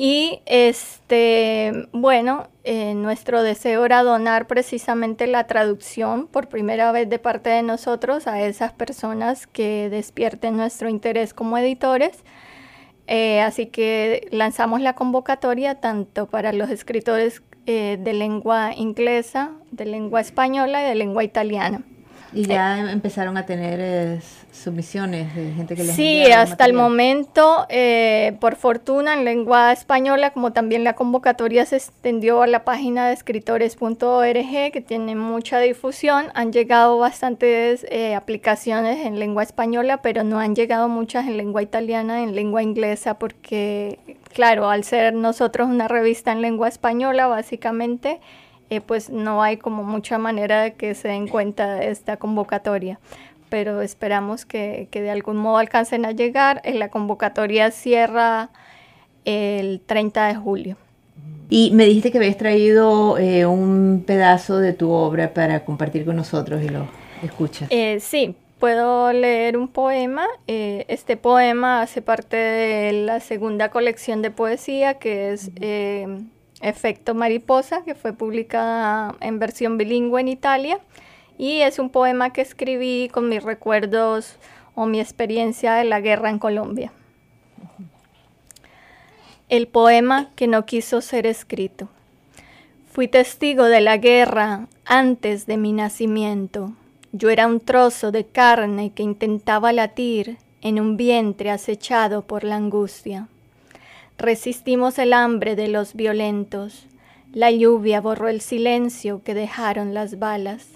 Y 0.00 0.42
este, 0.46 1.88
bueno, 1.90 2.46
eh, 2.62 2.94
nuestro 2.94 3.42
deseo 3.42 3.84
era 3.84 4.04
donar 4.04 4.46
precisamente 4.46 5.26
la 5.26 5.48
traducción 5.48 6.28
por 6.28 6.48
primera 6.48 6.92
vez 6.92 7.10
de 7.10 7.18
parte 7.18 7.50
de 7.50 7.62
nosotros 7.64 8.28
a 8.28 8.40
esas 8.42 8.72
personas 8.72 9.48
que 9.48 9.88
despierten 9.90 10.56
nuestro 10.56 10.88
interés 10.88 11.34
como 11.34 11.58
editores. 11.58 12.22
Eh, 13.08 13.40
así 13.40 13.66
que 13.66 14.28
lanzamos 14.30 14.80
la 14.82 14.94
convocatoria 14.94 15.80
tanto 15.80 16.26
para 16.26 16.52
los 16.52 16.70
escritores 16.70 17.42
eh, 17.68 17.98
de 18.00 18.12
lengua 18.14 18.72
inglesa, 18.74 19.52
de 19.70 19.84
lengua 19.84 20.20
española 20.20 20.82
y 20.82 20.88
de 20.88 20.94
lengua 20.94 21.22
italiana. 21.22 21.82
Y 22.32 22.44
ya 22.44 22.90
empezaron 22.90 23.38
a 23.38 23.46
tener 23.46 23.78
eh, 23.80 24.20
submisiones 24.52 25.34
de 25.34 25.52
gente 25.52 25.74
que 25.74 25.84
les 25.84 25.96
Sí, 25.96 26.24
hasta 26.24 26.66
el 26.66 26.74
momento, 26.74 27.66
eh, 27.70 28.36
por 28.40 28.56
fortuna, 28.56 29.14
en 29.14 29.24
lengua 29.24 29.72
española, 29.72 30.32
como 30.32 30.52
también 30.52 30.84
la 30.84 30.94
convocatoria 30.94 31.64
se 31.64 31.76
extendió 31.76 32.42
a 32.42 32.46
la 32.46 32.64
página 32.64 33.08
de 33.08 33.14
escritores.org, 33.14 34.72
que 34.72 34.84
tiene 34.86 35.14
mucha 35.14 35.58
difusión, 35.58 36.26
han 36.34 36.52
llegado 36.52 36.98
bastantes 36.98 37.86
eh, 37.90 38.14
aplicaciones 38.14 39.06
en 39.06 39.18
lengua 39.18 39.42
española, 39.42 40.02
pero 40.02 40.22
no 40.22 40.38
han 40.38 40.54
llegado 40.54 40.88
muchas 40.88 41.26
en 41.26 41.38
lengua 41.38 41.62
italiana, 41.62 42.22
en 42.22 42.34
lengua 42.34 42.62
inglesa, 42.62 43.18
porque, 43.18 43.98
claro, 44.38 44.70
al 44.70 44.84
ser 44.84 45.14
nosotros 45.14 45.68
una 45.68 45.88
revista 45.88 46.30
en 46.30 46.42
lengua 46.42 46.68
española, 46.68 47.26
básicamente, 47.26 48.20
eh, 48.70 48.80
pues 48.80 49.10
no 49.10 49.42
hay 49.42 49.56
como 49.56 49.82
mucha 49.82 50.16
manera 50.16 50.62
de 50.62 50.74
que 50.74 50.94
se 50.94 51.08
den 51.08 51.26
cuenta 51.26 51.74
de 51.74 51.90
esta 51.90 52.18
convocatoria. 52.18 53.00
Pero 53.48 53.82
esperamos 53.82 54.46
que, 54.46 54.86
de 54.92 55.10
algún 55.10 55.38
modo 55.38 55.56
alcancen 55.56 56.04
a 56.04 56.12
llegar. 56.12 56.60
Eh, 56.62 56.74
la 56.74 56.88
convocatoria 56.88 57.72
cierra 57.72 58.50
el 59.24 59.80
30 59.84 60.28
de 60.28 60.34
julio. 60.36 60.76
Y 61.50 61.72
me 61.72 61.86
dijiste 61.86 62.12
que 62.12 62.18
habías 62.18 62.36
traído 62.36 63.18
eh, 63.18 63.44
un 63.44 64.04
pedazo 64.06 64.58
de 64.58 64.72
tu 64.72 64.92
obra 64.92 65.34
para 65.34 65.64
compartir 65.64 66.04
con 66.04 66.14
nosotros 66.14 66.62
y 66.62 66.68
lo 66.68 66.86
escuchas. 67.24 67.68
sí, 67.98 68.36
puedo 68.58 69.12
leer 69.12 69.56
un 69.56 69.68
poema. 69.68 70.26
este 70.46 71.16
poema 71.16 71.82
hace 71.82 72.02
parte 72.02 72.36
de 72.36 72.92
la 72.92 73.20
segunda 73.20 73.70
colección 73.70 74.22
de 74.22 74.30
poesía 74.30 74.94
que 74.94 75.32
es 75.32 75.50
Efecto 76.60 77.14
Mariposa, 77.14 77.84
que 77.84 77.94
fue 77.94 78.12
publicada 78.12 79.14
en 79.20 79.38
versión 79.38 79.78
bilingüe 79.78 80.20
en 80.20 80.28
Italia. 80.28 80.80
Y 81.38 81.60
es 81.60 81.78
un 81.78 81.90
poema 81.90 82.32
que 82.32 82.40
escribí 82.40 83.08
con 83.12 83.28
mis 83.28 83.42
recuerdos 83.42 84.36
o 84.74 84.86
mi 84.86 85.00
experiencia 85.00 85.74
de 85.74 85.84
la 85.84 86.00
guerra 86.00 86.30
en 86.30 86.38
Colombia. 86.38 86.92
El 89.48 89.68
poema 89.68 90.30
que 90.34 90.48
no 90.48 90.66
quiso 90.66 91.00
ser 91.00 91.26
escrito. 91.26 91.88
Fui 92.90 93.06
testigo 93.06 93.64
de 93.64 93.80
la 93.80 93.96
guerra 93.96 94.66
antes 94.84 95.46
de 95.46 95.56
mi 95.56 95.72
nacimiento. 95.72 96.72
Yo 97.12 97.30
era 97.30 97.46
un 97.46 97.60
trozo 97.60 98.12
de 98.12 98.26
carne 98.26 98.90
que 98.90 99.02
intentaba 99.02 99.72
latir 99.72 100.36
en 100.60 100.78
un 100.78 100.96
vientre 100.96 101.50
acechado 101.50 102.22
por 102.22 102.44
la 102.44 102.56
angustia. 102.56 103.28
Resistimos 104.18 104.98
el 104.98 105.14
hambre 105.14 105.56
de 105.56 105.68
los 105.68 105.94
violentos. 105.94 106.86
La 107.32 107.50
lluvia 107.50 108.00
borró 108.00 108.28
el 108.28 108.40
silencio 108.40 109.22
que 109.22 109.32
dejaron 109.32 109.94
las 109.94 110.18
balas. 110.18 110.66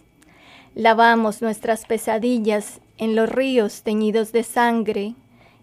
Lavamos 0.75 1.43
nuestras 1.43 1.85
pesadillas 1.85 2.81
en 2.97 3.15
los 3.15 3.29
ríos 3.29 3.83
teñidos 3.83 4.33
de 4.33 4.43
sangre 4.43 5.15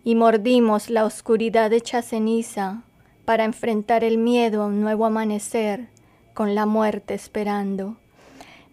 y 0.03 0.13
mordimos 0.13 0.91
la 0.91 1.05
oscuridad 1.05 1.73
hecha 1.73 2.03
ceniza 2.03 2.83
para 3.25 3.43
enfrentar 3.43 4.03
el 4.03 4.17
miedo 4.19 4.61
a 4.61 4.67
un 4.67 4.81
nuevo 4.81 5.05
amanecer 5.05 5.87
con 6.33 6.53
la 6.53 6.65
muerte 6.65 7.15
esperando. 7.15 7.97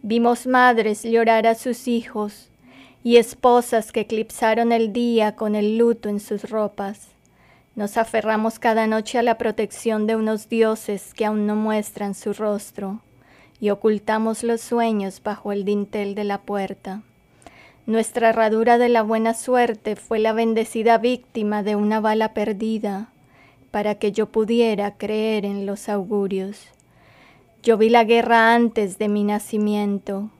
Vimos 0.02 0.46
madres 0.46 1.02
llorar 1.02 1.46
a 1.46 1.54
sus 1.54 1.88
hijos 1.88 2.50
y 3.02 3.16
esposas 3.16 3.92
que 3.92 4.00
eclipsaron 4.00 4.72
el 4.72 4.92
día 4.92 5.36
con 5.36 5.54
el 5.54 5.78
luto 5.78 6.08
en 6.08 6.20
sus 6.20 6.50
ropas. 6.50 7.08
Nos 7.74 7.96
aferramos 7.96 8.58
cada 8.58 8.86
noche 8.86 9.18
a 9.18 9.22
la 9.22 9.36
protección 9.36 10.06
de 10.06 10.16
unos 10.16 10.48
dioses 10.48 11.12
que 11.12 11.24
aún 11.24 11.46
no 11.46 11.56
muestran 11.56 12.14
su 12.14 12.32
rostro 12.32 13.00
y 13.60 13.70
ocultamos 13.70 14.42
los 14.42 14.60
sueños 14.60 15.22
bajo 15.22 15.52
el 15.52 15.64
dintel 15.64 16.14
de 16.14 16.24
la 16.24 16.38
puerta. 16.38 17.02
Nuestra 17.86 18.30
herradura 18.30 18.78
de 18.78 18.88
la 18.88 19.02
buena 19.02 19.34
suerte 19.34 19.96
fue 19.96 20.18
la 20.18 20.32
bendecida 20.32 20.98
víctima 20.98 21.62
de 21.62 21.76
una 21.76 22.00
bala 22.00 22.34
perdida 22.34 23.10
para 23.70 23.96
que 23.96 24.10
yo 24.10 24.26
pudiera 24.26 24.96
creer 24.96 25.44
en 25.44 25.66
los 25.66 25.88
augurios. 25.88 26.68
Yo 27.66 27.76
vi 27.76 27.88
la 27.88 28.04
guerra 28.04 28.54
antes 28.54 28.96
de 28.96 29.08
mi 29.08 29.24
nacimiento, 29.24 30.30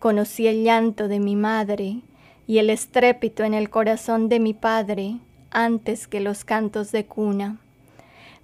conocí 0.00 0.48
el 0.48 0.64
llanto 0.64 1.06
de 1.06 1.20
mi 1.20 1.36
madre 1.36 2.00
y 2.48 2.58
el 2.58 2.70
estrépito 2.70 3.44
en 3.44 3.54
el 3.54 3.70
corazón 3.70 4.28
de 4.28 4.40
mi 4.40 4.52
padre 4.52 5.18
antes 5.52 6.08
que 6.08 6.18
los 6.18 6.44
cantos 6.44 6.90
de 6.90 7.06
cuna. 7.06 7.58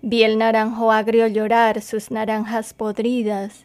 Vi 0.03 0.23
el 0.23 0.39
naranjo 0.39 0.93
agrio 0.93 1.27
llorar 1.27 1.83
sus 1.83 2.13
naranjas 2.13 2.75
podridas 2.75 3.65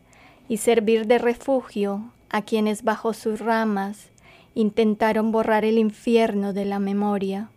y 0.50 0.58
servir 0.58 1.06
de 1.06 1.20
refugio 1.20 2.12
a 2.32 2.42
quienes 2.42 2.84
bajo 2.84 3.14
sus 3.14 3.42
ramas 3.42 4.10
intentaron 4.56 5.32
borrar 5.32 5.66
el 5.66 5.78
infierno 5.78 6.52
de 6.52 6.66
la 6.66 6.80
memoria. 6.80 7.52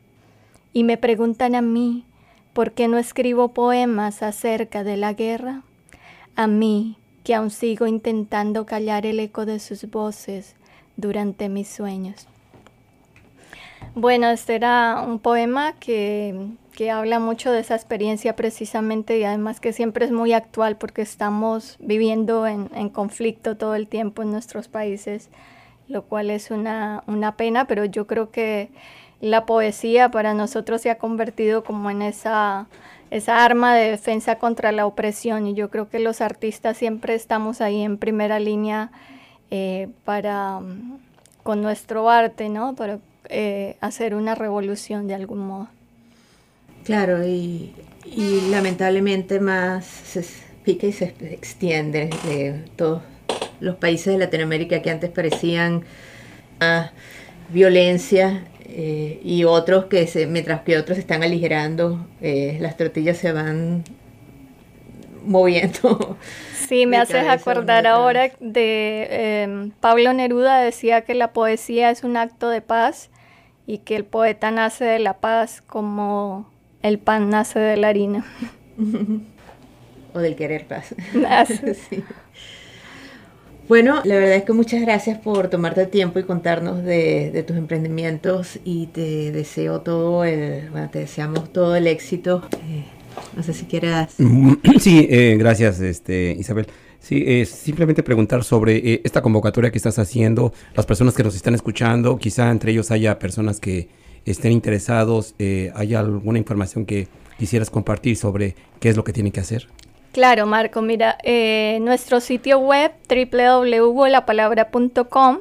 Y 0.75 0.85
me 0.85 0.99
preguntan 0.99 1.55
a 1.55 1.63
mí, 1.63 2.05
¿por 2.53 2.73
qué 2.73 2.89
no 2.89 2.99
escribo 2.99 3.55
poemas 3.55 4.23
acerca 4.23 4.85
de 4.85 4.99
la 4.99 5.15
guerra? 5.15 5.63
A 6.35 6.47
mí, 6.47 6.99
que 7.27 7.35
aún 7.35 7.51
sigo 7.51 7.89
intentando 7.89 8.67
callar 8.67 9.05
el 9.05 9.19
eco 9.19 9.47
de 9.47 9.59
sus 9.59 9.91
voces 9.91 10.55
durante 10.97 11.49
mis 11.49 11.67
sueños. 11.67 12.29
Bueno, 13.97 14.29
este 14.29 14.55
era 14.55 15.03
un 15.05 15.19
poema 15.19 15.73
que, 15.73 16.53
habla 16.89 17.19
mucho 17.19 17.51
de 17.51 17.59
esa 17.59 17.75
experiencia 17.75 18.37
precisamente 18.37 19.19
y 19.19 19.25
además 19.25 19.59
que 19.59 19.73
siempre 19.73 20.05
es 20.05 20.12
muy 20.12 20.35
actual 20.35 20.77
porque 20.77 21.03
estamos 21.03 21.77
viviendo 21.81 22.47
en, 22.47 22.69
conflicto 22.91 23.57
todo 23.57 23.75
el 23.75 23.89
tiempo 23.89 24.23
en 24.23 24.31
nuestros 24.31 24.69
países, 24.69 25.29
lo 25.89 26.03
cual 26.03 26.31
es 26.31 26.53
una, 26.53 27.03
pena, 27.37 27.67
pero 27.67 27.87
yo 27.87 28.07
creo 28.07 28.31
que 28.31 28.71
la 29.21 29.47
poesía 29.47 30.12
para 30.12 30.33
nosotros 30.33 30.81
se 30.81 30.91
ha 30.91 30.99
convertido 30.99 31.65
como 31.65 31.91
en 31.91 32.03
esa, 32.03 32.69
esa 33.11 33.45
arma 33.45 33.75
de 33.75 33.90
defensa 33.90 34.37
contra 34.37 34.73
la 34.73 34.87
opresión 34.87 35.47
y 35.47 35.55
yo 35.55 35.71
creo 35.71 35.88
que 35.88 35.99
los 35.99 36.21
artistas 36.21 36.77
siempre 36.77 37.14
estamos 37.14 37.61
ahí 37.61 37.83
en 37.83 37.99
primera 37.99 38.38
línea 38.40 38.90
eh, 39.51 39.88
para 40.05 40.61
con 41.42 41.62
nuestro 41.62 42.11
arte, 42.11 42.49
¿no? 42.49 42.75
Para 42.75 42.99
eh, 43.29 43.77
hacer 43.81 44.14
una 44.14 44.35
revolución 44.35 45.07
de 45.07 45.14
algún 45.14 45.38
modo. 45.38 45.69
Claro, 46.85 47.25
y, 47.27 47.73
lamentablemente 48.51 49.40
más 49.40 49.85
se 49.85 50.25
pica 50.64 50.87
y 50.87 50.92
se 50.92 51.14
extiende 51.33 52.11
de 52.25 52.64
todos 52.77 53.03
los 53.59 53.77
países 53.77 54.12
de 54.12 54.19
Latinoamérica 54.19 54.83
que 54.83 54.90
antes 54.90 55.11
parecían 55.11 55.85
a 56.61 56.92
violencia 57.49 58.45
eh, 58.79 59.21
y 59.25 59.45
otros 59.45 59.87
que 59.87 60.07
se, 60.07 60.27
mientras 60.27 60.61
que 60.61 60.77
otros 60.77 60.99
están 60.99 61.23
aligerando, 61.23 62.07
eh, 62.21 62.59
las 62.61 62.77
tortillas 62.77 63.17
se 63.17 63.33
van 63.33 63.85
moviendo. 65.25 66.19
Sí, 66.69 66.85
me 66.85 66.97
haces 66.97 67.29
acordar 67.29 67.87
ahora 67.87 68.33
de 68.41 69.43
em, 69.45 69.71
Pablo 69.71 70.12
Neruda 70.12 70.59
decía 70.59 71.03
que 71.03 71.15
la 71.15 71.33
poesía 71.33 71.91
es 71.91 72.03
un 72.03 72.17
acto 72.17 72.49
de 72.49 72.61
paz 72.61 73.09
y 73.69 73.79
que 73.79 73.95
el 73.95 74.05
poeta 74.05 74.51
nace 74.51 74.85
de 74.85 74.99
la 74.99 75.19
paz 75.19 75.62
como 75.65 76.51
el 76.83 76.99
pan 76.99 77.31
nace 77.31 77.61
de 77.61 77.77
la 77.77 77.87
harina. 77.89 78.25
o 80.12 80.19
del 80.19 80.35
querer 80.35 80.67
paz. 80.67 80.93
Bueno, 83.69 84.01
la 84.05 84.15
verdad 84.15 84.37
es 84.37 84.45
que 84.45 84.53
muchas 84.53 84.81
gracias 84.81 85.19
por 85.19 85.49
tomarte 85.49 85.83
el 85.83 85.89
tiempo 85.89 86.19
y 86.19 86.25
contarnos 86.25 86.85
de, 86.85 87.45
tus 87.47 87.57
emprendimientos 87.57 88.59
y 88.65 88.87
te 88.87 89.33
deseo 89.33 89.81
todo 89.81 90.25
el, 90.25 90.71
bueno, 90.71 90.89
te 90.91 91.01
deseamos 91.01 91.53
todo 91.53 91.75
el 91.77 91.87
éxito. 91.87 92.43
Eh, 92.53 92.85
no 93.37 93.43
sé 93.43 93.53
si 93.55 93.65
quieras. 93.67 94.15
Sí, 94.81 95.07
eh, 95.11 95.37
gracias, 95.39 95.81
este, 95.81 96.37
Isabel. 96.39 96.67
Sí, 97.01 97.23
es 97.25 97.51
simplemente 97.51 98.03
preguntar 98.03 98.43
sobre 98.43 98.77
eh, 98.77 99.01
esta 99.05 99.23
convocatoria 99.23 99.71
que 99.71 99.79
estás 99.79 99.99
haciendo, 99.99 100.53
las 100.75 100.87
personas 100.87 101.15
que 101.15 101.23
nos 101.23 101.37
están 101.37 101.55
escuchando, 101.55 102.19
quizá 102.19 102.51
entre 102.51 102.73
ellos 102.73 102.91
haya 102.91 103.19
personas 103.19 103.61
que 103.61 103.89
estén 104.25 104.53
interesados, 104.53 105.35
eh, 105.39 105.71
¿hay 105.75 105.95
alguna 105.95 106.39
información 106.39 106.85
que 106.85 107.07
quisieras 107.39 107.71
compartir 107.71 108.17
sobre 108.17 108.57
qué 108.81 108.89
es 108.89 108.97
lo 108.97 109.05
que 109.05 109.13
tienen 109.13 109.33
que 109.33 109.41
hacer? 109.41 109.69
Claro, 110.17 110.47
Marco, 110.47 110.81
mira, 110.81 111.19
eh, 111.25 111.77
nuestro 111.83 112.21
sitio 112.21 112.59
web 112.59 112.91
www.lapalabra.com, 113.07 115.41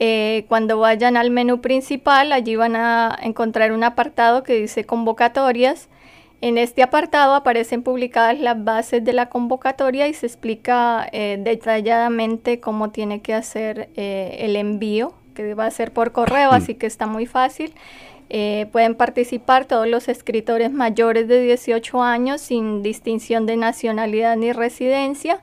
eh, 0.00 0.44
cuando 0.48 0.80
vayan 0.80 1.16
al 1.16 1.30
menú 1.30 1.60
principal, 1.60 2.32
allí 2.32 2.56
van 2.56 2.74
a 2.74 3.16
encontrar 3.22 3.70
un 3.70 3.84
apartado 3.84 4.42
que 4.42 4.54
dice 4.54 4.82
convocatorias. 4.82 5.88
En 6.40 6.58
este 6.58 6.82
apartado 6.82 7.36
aparecen 7.36 7.84
publicadas 7.84 8.40
las 8.40 8.64
bases 8.64 9.04
de 9.04 9.12
la 9.12 9.28
convocatoria 9.28 10.08
y 10.08 10.14
se 10.14 10.26
explica 10.26 11.08
eh, 11.12 11.38
detalladamente 11.40 12.58
cómo 12.58 12.90
tiene 12.90 13.22
que 13.22 13.34
hacer 13.34 13.88
el 13.94 14.56
envío, 14.56 15.14
que 15.36 15.54
va 15.54 15.66
a 15.66 15.70
ser 15.70 15.92
por 15.92 16.10
correo, 16.10 16.50
así 16.50 16.74
que 16.74 16.86
está 16.86 17.06
muy 17.06 17.26
fácil. 17.26 17.72
Eh, 18.30 18.66
pueden 18.72 18.94
participar 18.94 19.64
todos 19.64 19.88
los 19.88 20.08
escritores 20.08 20.72
mayores 20.72 21.28
de 21.28 21.40
18 21.40 22.02
años 22.02 22.40
sin 22.40 22.82
distinción 22.82 23.46
de 23.46 23.56
nacionalidad 23.56 24.36
ni 24.36 24.52
residencia 24.52 25.40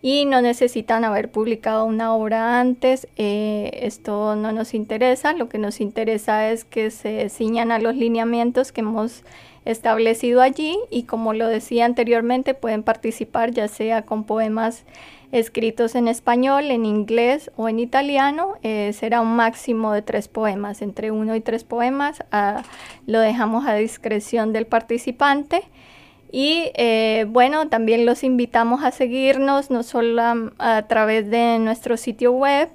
y 0.00 0.24
no 0.24 0.42
necesitan 0.42 1.04
haber 1.04 1.30
publicado 1.30 1.84
una 1.84 2.14
obra 2.14 2.58
antes. 2.60 3.06
Eh, 3.16 3.70
esto 3.82 4.34
no 4.34 4.50
nos 4.50 4.74
interesa, 4.74 5.32
lo 5.32 5.48
que 5.48 5.58
nos 5.58 5.80
interesa 5.80 6.50
es 6.50 6.64
que 6.64 6.90
se 6.90 7.28
ciñan 7.28 7.70
a 7.70 7.78
los 7.78 7.94
lineamientos 7.94 8.72
que 8.72 8.80
hemos 8.80 9.22
establecido 9.64 10.40
allí 10.40 10.76
y 10.90 11.04
como 11.04 11.34
lo 11.34 11.46
decía 11.46 11.84
anteriormente 11.84 12.54
pueden 12.54 12.82
participar 12.82 13.52
ya 13.52 13.68
sea 13.68 14.02
con 14.02 14.24
poemas 14.24 14.84
escritos 15.32 15.94
en 15.94 16.08
español, 16.08 16.70
en 16.70 16.84
inglés 16.84 17.50
o 17.56 17.68
en 17.68 17.80
italiano. 17.80 18.58
Eh, 18.62 18.92
será 18.92 19.20
un 19.22 19.34
máximo 19.34 19.92
de 19.92 20.02
tres 20.02 20.28
poemas, 20.28 20.82
entre 20.82 21.10
uno 21.10 21.34
y 21.34 21.40
tres 21.40 21.64
poemas. 21.64 22.22
Ah, 22.30 22.62
lo 23.06 23.18
dejamos 23.18 23.66
a 23.66 23.74
discreción 23.74 24.52
del 24.52 24.66
participante. 24.66 25.62
Y 26.30 26.70
eh, 26.74 27.26
bueno, 27.28 27.68
también 27.68 28.06
los 28.06 28.24
invitamos 28.24 28.84
a 28.84 28.90
seguirnos, 28.90 29.70
no 29.70 29.82
solo 29.82 30.22
a, 30.22 30.36
a, 30.58 30.82
través 30.86 31.28
de 31.30 31.58
nuestro 31.58 31.96
sitio 31.98 32.32
web, 32.32 32.70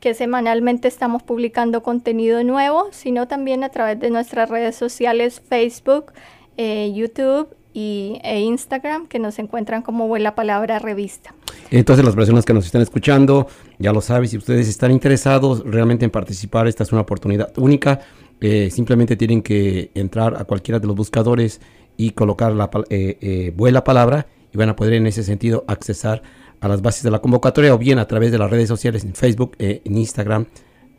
que 0.00 0.14
semanalmente 0.14 0.88
estamos 0.88 1.22
publicando 1.22 1.82
contenido 1.82 2.42
nuevo, 2.44 2.88
sino 2.92 3.28
también 3.28 3.64
a 3.64 3.68
través 3.68 3.98
de 4.00 4.10
nuestras 4.10 4.48
redes 4.48 4.76
sociales 4.76 5.42
Facebook, 5.48 6.12
eh, 6.56 6.92
YouTube 6.94 7.48
y, 7.72 8.18
e 8.24 8.40
Instagram, 8.40 9.06
que 9.06 9.18
nos 9.18 9.38
encuentran 9.38 9.82
como 9.82 10.08
Buena 10.08 10.34
Palabra 10.34 10.78
Revista. 10.78 11.34
Entonces 11.70 12.04
las 12.04 12.14
personas 12.14 12.44
que 12.44 12.54
nos 12.54 12.64
están 12.64 12.82
escuchando, 12.82 13.46
ya 13.78 13.92
lo 13.92 14.00
saben, 14.00 14.28
si 14.28 14.36
ustedes 14.36 14.68
están 14.68 14.90
interesados 14.90 15.62
realmente 15.64 16.04
en 16.04 16.10
participar, 16.10 16.66
esta 16.66 16.82
es 16.82 16.92
una 16.92 17.02
oportunidad 17.02 17.52
única. 17.58 18.00
Eh, 18.40 18.70
simplemente 18.70 19.16
tienen 19.16 19.42
que 19.42 19.90
entrar 19.94 20.36
a 20.36 20.44
cualquiera 20.44 20.78
de 20.78 20.86
los 20.86 20.96
buscadores 20.96 21.60
y 21.96 22.10
colocar 22.10 22.52
la 22.52 22.70
eh, 22.88 23.18
eh, 23.20 23.52
Vuela 23.54 23.84
Palabra 23.84 24.26
y 24.52 24.56
van 24.56 24.70
a 24.70 24.76
poder 24.76 24.94
en 24.94 25.06
ese 25.06 25.24
sentido 25.24 25.64
accesar 25.66 26.22
a 26.60 26.68
las 26.68 26.82
bases 26.82 27.02
de 27.02 27.10
la 27.10 27.20
convocatoria 27.20 27.74
o 27.74 27.78
bien 27.78 27.98
a 27.98 28.06
través 28.06 28.32
de 28.32 28.38
las 28.38 28.50
redes 28.50 28.68
sociales 28.68 29.04
en 29.04 29.14
Facebook, 29.14 29.56
eh, 29.58 29.82
en 29.84 29.96
Instagram, 29.98 30.46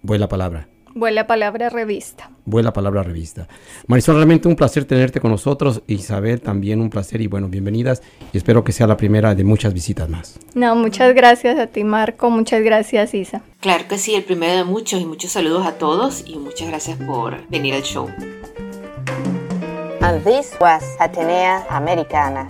Vuela 0.02 0.28
Palabra. 0.28 0.68
Vuela 0.96 1.28
Palabra 1.28 1.70
Revista. 1.70 2.32
Vuela 2.46 2.74
Palabra 2.74 3.04
Revista. 3.04 3.48
Marisol, 3.88 4.16
realmente 4.16 4.48
un 4.48 4.56
placer 4.56 4.86
tenerte 4.86 5.20
con 5.20 5.32
nosotros. 5.32 5.84
Isabel, 5.88 6.42
también 6.42 6.82
un 6.82 6.90
placer 6.90 7.22
y 7.22 7.28
bueno, 7.28 7.48
bienvenidas. 7.48 8.02
Y 8.34 8.38
espero 8.38 8.64
que 8.64 8.72
sea 8.72 8.88
la 8.88 8.98
primera 8.98 9.36
de 9.36 9.44
muchas 9.44 9.74
visitas 9.74 10.10
más. 10.10 10.40
No, 10.56 10.76
muchas 10.76 11.14
gracias 11.14 11.60
a 11.60 11.68
ti, 11.68 11.84
Marco. 11.84 12.30
Muchas 12.30 12.64
gracias, 12.64 13.14
Isa. 13.14 13.42
Claro 13.60 13.88
que 13.88 13.98
sí, 13.98 14.16
el 14.16 14.24
primero 14.24 14.58
de 14.58 14.64
muchos 14.64 15.00
y 15.00 15.06
muchos 15.06 15.32
saludos 15.32 15.66
a 15.66 15.74
todos 15.74 16.24
y 16.26 16.38
muchas 16.38 16.68
gracias 16.68 16.98
por 16.98 17.48
venir 17.50 17.76
al 17.76 17.84
show. 17.84 18.10
And 20.02 20.24
this 20.24 20.54
was 20.60 20.84
Atenea 21.00 21.68
Americana. 21.70 22.50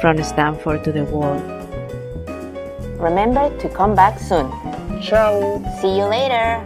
From 0.00 0.22
Stanford 0.22 0.84
to 0.84 0.92
the 0.92 1.04
world. 1.04 1.42
Remember 3.00 3.50
to 3.58 3.68
come 3.68 3.94
back 3.94 4.18
soon. 4.18 4.50
Ciao. 5.00 5.62
See 5.80 5.96
you 5.96 6.04
later. 6.04 6.62